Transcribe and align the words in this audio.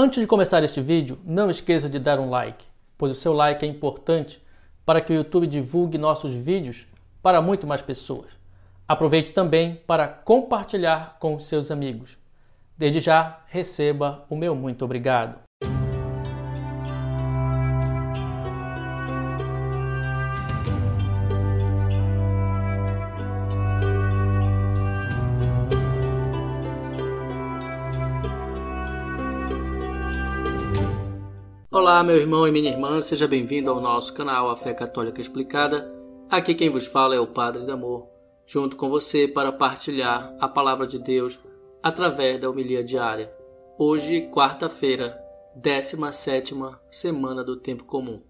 Antes 0.00 0.20
de 0.20 0.28
começar 0.28 0.62
este 0.62 0.80
vídeo, 0.80 1.18
não 1.24 1.50
esqueça 1.50 1.88
de 1.88 1.98
dar 1.98 2.20
um 2.20 2.30
like, 2.30 2.64
pois 2.96 3.10
o 3.10 3.14
seu 3.16 3.32
like 3.32 3.66
é 3.66 3.68
importante 3.68 4.40
para 4.86 5.00
que 5.00 5.12
o 5.12 5.16
YouTube 5.16 5.44
divulgue 5.48 5.98
nossos 5.98 6.32
vídeos 6.32 6.86
para 7.20 7.42
muito 7.42 7.66
mais 7.66 7.82
pessoas. 7.82 8.30
Aproveite 8.86 9.32
também 9.32 9.82
para 9.88 10.06
compartilhar 10.06 11.16
com 11.18 11.40
seus 11.40 11.68
amigos. 11.68 12.16
Desde 12.76 13.00
já, 13.00 13.40
receba 13.48 14.24
o 14.30 14.36
meu 14.36 14.54
muito 14.54 14.84
obrigado. 14.84 15.47
Olá, 31.80 32.02
meu 32.02 32.16
irmão 32.16 32.44
e 32.44 32.50
minha 32.50 32.72
irmã, 32.72 33.00
seja 33.00 33.28
bem-vindo 33.28 33.70
ao 33.70 33.80
nosso 33.80 34.12
canal 34.12 34.50
A 34.50 34.56
Fé 34.56 34.74
Católica 34.74 35.20
Explicada. 35.20 35.88
Aqui 36.28 36.52
quem 36.52 36.68
vos 36.68 36.88
fala 36.88 37.14
é 37.14 37.20
o 37.20 37.26
Padre 37.28 37.64
de 37.64 37.70
Amor, 37.70 38.08
junto 38.44 38.74
com 38.74 38.90
você 38.90 39.28
para 39.28 39.52
partilhar 39.52 40.34
a 40.40 40.48
palavra 40.48 40.88
de 40.88 40.98
Deus 40.98 41.38
através 41.80 42.40
da 42.40 42.50
homilia 42.50 42.82
diária. 42.82 43.32
Hoje, 43.78 44.28
quarta-feira, 44.32 45.16
17 45.54 46.52
semana 46.90 47.44
do 47.44 47.54
tempo 47.54 47.84
comum. 47.84 48.24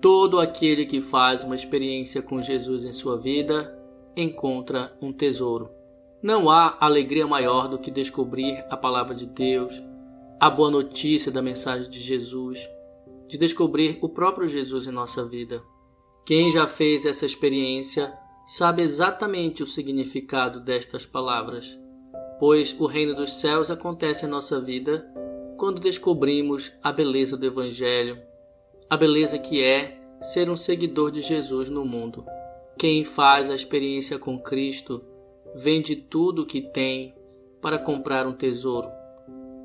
Todo 0.00 0.40
aquele 0.40 0.84
que 0.84 1.00
faz 1.00 1.44
uma 1.44 1.54
experiência 1.54 2.22
com 2.22 2.42
Jesus 2.42 2.84
em 2.84 2.92
sua 2.92 3.16
vida 3.16 3.72
encontra 4.16 4.92
um 5.00 5.12
tesouro. 5.12 5.70
Não 6.20 6.50
há 6.50 6.76
alegria 6.80 7.24
maior 7.24 7.68
do 7.68 7.78
que 7.78 7.92
descobrir 7.92 8.64
a 8.68 8.76
palavra 8.76 9.14
de 9.14 9.26
Deus, 9.26 9.80
a 10.40 10.50
boa 10.50 10.70
notícia 10.70 11.30
da 11.30 11.40
mensagem 11.40 11.88
de 11.88 12.00
Jesus, 12.00 12.58
de 13.26 13.38
descobrir 13.38 13.98
o 14.02 14.08
próprio 14.08 14.48
Jesus 14.48 14.86
em 14.86 14.90
nossa 14.90 15.24
vida. 15.24 15.62
Quem 16.26 16.50
já 16.50 16.66
fez 16.66 17.06
essa 17.06 17.24
experiência 17.24 18.12
sabe 18.46 18.82
exatamente 18.82 19.62
o 19.62 19.66
significado 19.66 20.60
destas 20.60 21.06
palavras, 21.06 21.78
pois 22.38 22.74
o 22.78 22.86
reino 22.86 23.14
dos 23.14 23.32
céus 23.34 23.70
acontece 23.70 24.26
em 24.26 24.28
nossa 24.28 24.60
vida 24.60 25.06
quando 25.56 25.80
descobrimos 25.80 26.72
a 26.82 26.92
beleza 26.92 27.36
do 27.36 27.46
Evangelho, 27.46 28.20
a 28.90 28.96
beleza 28.96 29.38
que 29.38 29.62
é 29.62 30.00
ser 30.20 30.50
um 30.50 30.56
seguidor 30.56 31.10
de 31.10 31.20
Jesus 31.20 31.70
no 31.70 31.84
mundo. 31.84 32.24
Quem 32.78 33.04
faz 33.04 33.48
a 33.48 33.54
experiência 33.54 34.18
com 34.18 34.38
Cristo 34.38 35.04
vende 35.54 35.94
tudo 35.94 36.42
o 36.42 36.46
que 36.46 36.60
tem 36.60 37.14
para 37.60 37.78
comprar 37.78 38.26
um 38.26 38.32
tesouro, 38.32 38.88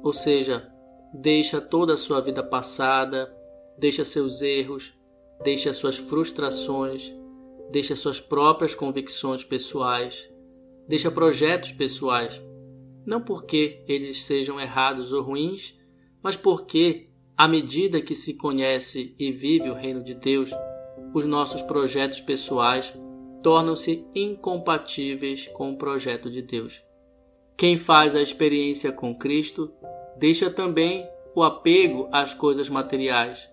ou 0.04 0.14
seja, 0.14 0.72
deixa 1.14 1.60
toda 1.60 1.94
a 1.94 1.98
sua 1.98 2.22
vida 2.22 2.44
passada, 2.44 3.34
deixa 3.78 4.06
seus 4.06 4.42
erros, 4.42 4.94
deixa 5.44 5.74
suas 5.74 5.98
frustrações, 5.98 7.16
deixa 7.72 7.96
suas 7.96 8.20
próprias 8.20 8.76
convicções 8.76 9.44
pessoais, 9.44 10.32
deixa 10.88 11.12
projetos 11.12 11.72
pessoais, 11.72 12.42
não 13.06 13.22
porque 13.22 13.84
eles 13.88 14.18
sejam 14.24 14.60
errados 14.60 15.14
ou 15.14 15.22
ruins, 15.24 15.78
mas 16.22 16.36
porque, 16.36 17.10
à 17.38 17.48
medida 17.48 18.02
que 18.02 18.14
se 18.14 18.36
conhece 18.36 19.16
e 19.18 19.32
vive 19.32 19.70
o 19.70 19.74
reino 19.74 20.04
de 20.04 20.14
Deus, 20.14 20.52
os 21.14 21.26
nossos 21.26 21.62
projetos 21.62 22.20
pessoais 22.20 22.94
tornam-se 23.42 24.06
incompatíveis 24.14 25.48
com 25.48 25.72
o 25.72 25.78
projeto 25.78 26.30
de 26.30 26.42
Deus. 26.42 26.84
Quem 27.60 27.76
faz 27.76 28.16
a 28.16 28.22
experiência 28.22 28.90
com 28.90 29.14
Cristo 29.14 29.70
deixa 30.16 30.50
também 30.50 31.06
o 31.36 31.44
apego 31.44 32.08
às 32.10 32.34
coisas 32.34 32.70
materiais, 32.70 33.52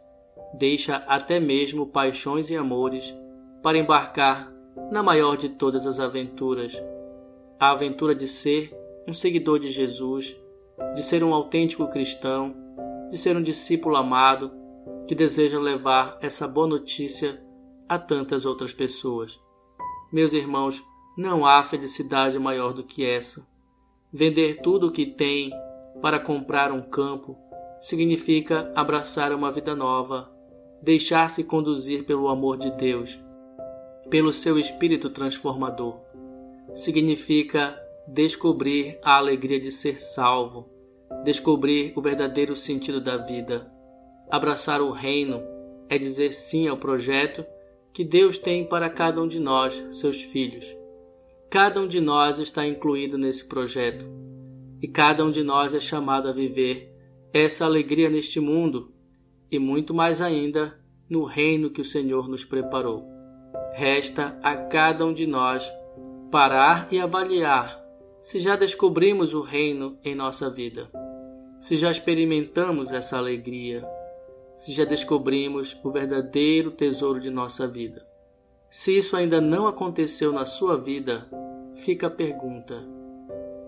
deixa 0.54 0.98
até 1.08 1.40
mesmo 1.40 1.88
paixões 1.88 2.48
e 2.48 2.56
amores 2.56 3.12
para 3.64 3.76
embarcar 3.76 4.48
na 4.92 5.02
maior 5.02 5.36
de 5.36 5.48
todas 5.48 5.88
as 5.88 5.98
aventuras, 5.98 6.80
a 7.58 7.72
aventura 7.72 8.14
de 8.14 8.28
ser 8.28 8.72
um 9.08 9.12
seguidor 9.12 9.58
de 9.58 9.72
Jesus, 9.72 10.40
de 10.94 11.02
ser 11.02 11.24
um 11.24 11.34
autêntico 11.34 11.88
cristão, 11.88 12.54
de 13.10 13.18
ser 13.18 13.36
um 13.36 13.42
discípulo 13.42 13.96
amado 13.96 14.52
que 15.08 15.16
deseja 15.16 15.58
levar 15.58 16.16
essa 16.22 16.46
boa 16.46 16.68
notícia 16.68 17.42
a 17.88 17.98
tantas 17.98 18.46
outras 18.46 18.72
pessoas. 18.72 19.36
Meus 20.12 20.32
irmãos, 20.32 20.80
não 21.18 21.44
há 21.44 21.60
felicidade 21.64 22.38
maior 22.38 22.72
do 22.72 22.84
que 22.84 23.04
essa. 23.04 23.55
Vender 24.12 24.60
tudo 24.62 24.88
o 24.88 24.92
que 24.92 25.04
tem 25.04 25.50
para 26.00 26.20
comprar 26.20 26.72
um 26.72 26.80
campo 26.80 27.36
significa 27.80 28.72
abraçar 28.74 29.32
uma 29.32 29.50
vida 29.50 29.74
nova, 29.74 30.30
deixar-se 30.80 31.44
conduzir 31.44 32.04
pelo 32.04 32.28
amor 32.28 32.56
de 32.56 32.70
Deus, 32.70 33.20
pelo 34.08 34.32
seu 34.32 34.58
espírito 34.58 35.10
transformador. 35.10 36.00
Significa 36.72 37.78
descobrir 38.06 38.98
a 39.02 39.16
alegria 39.16 39.60
de 39.60 39.70
ser 39.70 40.00
salvo, 40.00 40.68
descobrir 41.24 41.92
o 41.96 42.00
verdadeiro 42.00 42.54
sentido 42.54 43.00
da 43.00 43.16
vida. 43.16 43.70
Abraçar 44.30 44.80
o 44.80 44.92
reino 44.92 45.42
é 45.88 45.98
dizer 45.98 46.32
sim 46.32 46.68
ao 46.68 46.76
projeto 46.76 47.44
que 47.92 48.04
Deus 48.04 48.38
tem 48.38 48.64
para 48.64 48.90
cada 48.90 49.20
um 49.20 49.26
de 49.26 49.40
nós, 49.40 49.84
seus 49.90 50.22
filhos. 50.22 50.66
Cada 51.50 51.80
um 51.80 51.86
de 51.86 52.00
nós 52.00 52.38
está 52.38 52.66
incluído 52.66 53.16
nesse 53.16 53.46
projeto 53.46 54.04
e 54.82 54.88
cada 54.88 55.24
um 55.24 55.30
de 55.30 55.42
nós 55.42 55.72
é 55.74 55.80
chamado 55.80 56.28
a 56.28 56.32
viver 56.32 56.92
essa 57.32 57.64
alegria 57.64 58.10
neste 58.10 58.40
mundo 58.40 58.92
e 59.50 59.58
muito 59.58 59.94
mais 59.94 60.20
ainda 60.20 60.78
no 61.08 61.24
reino 61.24 61.70
que 61.70 61.80
o 61.80 61.84
Senhor 61.84 62.28
nos 62.28 62.44
preparou. 62.44 63.06
Resta 63.74 64.38
a 64.42 64.56
cada 64.56 65.06
um 65.06 65.12
de 65.12 65.26
nós 65.26 65.72
parar 66.30 66.88
e 66.90 66.98
avaliar 66.98 67.80
se 68.20 68.40
já 68.40 68.56
descobrimos 68.56 69.34
o 69.34 69.40
reino 69.40 69.96
em 70.02 70.14
nossa 70.14 70.50
vida, 70.50 70.90
se 71.60 71.76
já 71.76 71.90
experimentamos 71.90 72.90
essa 72.90 73.18
alegria, 73.18 73.86
se 74.52 74.72
já 74.72 74.84
descobrimos 74.84 75.78
o 75.84 75.92
verdadeiro 75.92 76.72
tesouro 76.72 77.20
de 77.20 77.30
nossa 77.30 77.68
vida. 77.68 78.04
Se 78.78 78.94
isso 78.94 79.16
ainda 79.16 79.40
não 79.40 79.66
aconteceu 79.66 80.34
na 80.34 80.44
sua 80.44 80.76
vida, 80.76 81.26
fica 81.72 82.08
a 82.08 82.10
pergunta: 82.10 82.86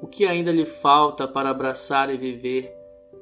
o 0.02 0.06
que 0.06 0.26
ainda 0.26 0.52
lhe 0.52 0.66
falta 0.66 1.26
para 1.26 1.48
abraçar 1.48 2.12
e 2.12 2.18
viver 2.18 2.70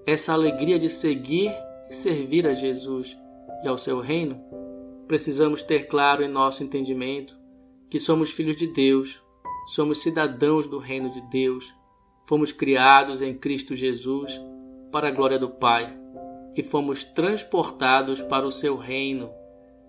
essa 0.04 0.32
alegria 0.32 0.80
de 0.80 0.90
seguir 0.90 1.52
e 1.88 1.94
servir 1.94 2.44
a 2.44 2.52
Jesus 2.52 3.16
e 3.62 3.68
ao 3.68 3.78
seu 3.78 4.00
reino, 4.00 4.42
precisamos 5.06 5.62
ter 5.62 5.86
claro 5.86 6.24
em 6.24 6.28
nosso 6.28 6.64
entendimento 6.64 7.38
que 7.88 8.00
somos 8.00 8.32
filhos 8.32 8.56
de 8.56 8.66
Deus, 8.66 9.22
somos 9.68 10.02
cidadãos 10.02 10.66
do 10.66 10.80
reino 10.80 11.08
de 11.08 11.20
Deus, 11.30 11.72
fomos 12.26 12.50
criados 12.50 13.22
em 13.22 13.32
Cristo 13.32 13.76
Jesus 13.76 14.42
para 14.90 15.06
a 15.06 15.12
glória 15.12 15.38
do 15.38 15.50
Pai 15.50 15.96
e 16.56 16.64
fomos 16.64 17.04
transportados 17.04 18.20
para 18.22 18.44
o 18.44 18.50
seu 18.50 18.76
reino 18.76 19.30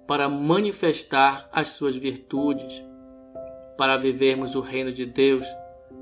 para 0.07 0.29
manifestar 0.29 1.49
as 1.51 1.69
suas 1.69 1.97
virtudes. 1.97 2.83
Para 3.77 3.97
vivermos 3.97 4.55
o 4.55 4.61
reino 4.61 4.91
de 4.91 5.05
Deus, 5.05 5.45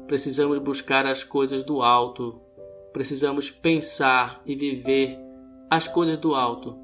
precisamos 0.07 0.59
buscar 0.59 1.05
as 1.05 1.23
coisas 1.23 1.63
do 1.63 1.81
alto, 1.81 2.39
precisamos 2.94 3.49
pensar 3.49 4.41
e 4.45 4.55
viver 4.55 5.17
as 5.69 5.88
coisas 5.88 6.17
do 6.17 6.35
alto 6.35 6.77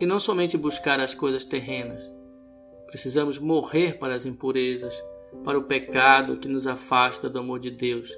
e 0.00 0.06
não 0.06 0.18
somente 0.18 0.56
buscar 0.56 0.98
as 1.00 1.14
coisas 1.14 1.44
terrenas. 1.44 2.10
Precisamos 2.86 3.38
morrer 3.38 3.98
para 3.98 4.14
as 4.14 4.24
impurezas, 4.24 5.02
para 5.44 5.58
o 5.58 5.64
pecado 5.64 6.38
que 6.38 6.48
nos 6.48 6.66
afasta 6.66 7.28
do 7.28 7.38
amor 7.38 7.60
de 7.60 7.70
Deus. 7.70 8.10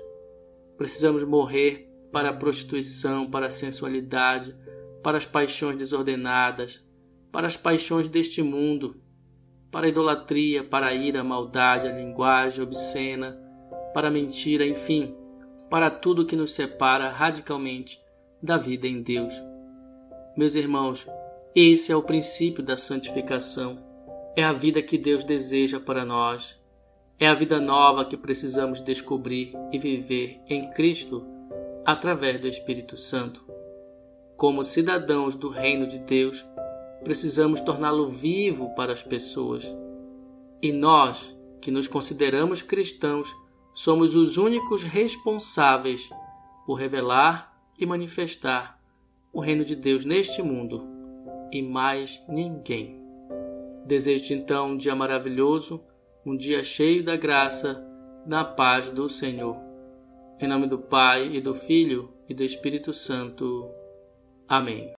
Precisamos 0.78 1.24
morrer 1.24 1.90
para 2.12 2.28
a 2.28 2.32
prostituição, 2.32 3.28
para 3.28 3.46
a 3.46 3.50
sensualidade, 3.50 4.54
para 5.02 5.16
as 5.16 5.26
paixões 5.26 5.76
desordenadas, 5.76 6.84
para 7.32 7.46
as 7.46 7.56
paixões 7.56 8.10
deste 8.10 8.42
mundo, 8.42 9.00
para 9.70 9.86
a 9.86 9.88
idolatria, 9.88 10.62
para 10.62 10.88
a 10.88 10.94
ira, 10.94 11.22
a 11.22 11.24
maldade, 11.24 11.88
a 11.88 11.92
linguagem 11.92 12.62
obscena, 12.62 13.40
para 13.94 14.08
a 14.08 14.10
mentira, 14.10 14.66
enfim, 14.66 15.16
para 15.70 15.90
tudo 15.90 16.26
que 16.26 16.36
nos 16.36 16.52
separa 16.52 17.08
radicalmente 17.08 17.98
da 18.42 18.58
vida 18.58 18.86
em 18.86 19.02
Deus. 19.02 19.34
Meus 20.36 20.54
irmãos, 20.54 21.06
esse 21.54 21.90
é 21.90 21.96
o 21.96 22.02
princípio 22.02 22.62
da 22.62 22.76
santificação. 22.76 23.78
É 24.36 24.44
a 24.44 24.52
vida 24.52 24.82
que 24.82 24.98
Deus 24.98 25.24
deseja 25.24 25.80
para 25.80 26.04
nós. 26.04 26.60
É 27.18 27.26
a 27.26 27.34
vida 27.34 27.60
nova 27.60 28.04
que 28.04 28.16
precisamos 28.16 28.80
descobrir 28.80 29.52
e 29.70 29.78
viver 29.78 30.40
em 30.48 30.68
Cristo 30.70 31.26
através 31.84 32.40
do 32.40 32.48
Espírito 32.48 32.96
Santo. 32.96 33.44
Como 34.36 34.64
cidadãos 34.64 35.36
do 35.36 35.48
reino 35.48 35.86
de 35.86 35.98
Deus, 35.98 36.44
precisamos 37.04 37.60
torná-lo 37.60 38.06
vivo 38.06 38.74
para 38.74 38.92
as 38.92 39.02
pessoas. 39.02 39.76
E 40.62 40.72
nós, 40.72 41.36
que 41.60 41.70
nos 41.70 41.88
consideramos 41.88 42.62
cristãos, 42.62 43.28
somos 43.72 44.14
os 44.14 44.36
únicos 44.36 44.82
responsáveis 44.82 46.10
por 46.66 46.74
revelar 46.74 47.52
e 47.78 47.86
manifestar 47.86 48.80
o 49.32 49.40
reino 49.40 49.64
de 49.64 49.74
Deus 49.74 50.04
neste 50.04 50.42
mundo 50.42 50.86
e 51.50 51.62
mais 51.62 52.22
ninguém. 52.28 53.00
Desejo-te 53.86 54.34
então 54.34 54.70
um 54.70 54.76
dia 54.76 54.94
maravilhoso, 54.94 55.82
um 56.24 56.36
dia 56.36 56.62
cheio 56.62 57.04
da 57.04 57.16
graça, 57.16 57.84
da 58.26 58.44
paz 58.44 58.90
do 58.90 59.08
Senhor. 59.08 59.56
Em 60.40 60.48
nome 60.48 60.66
do 60.66 60.78
Pai 60.78 61.34
e 61.34 61.40
do 61.40 61.54
Filho 61.54 62.10
e 62.28 62.34
do 62.34 62.42
Espírito 62.42 62.92
Santo. 62.92 63.68
Amém. 64.48 64.92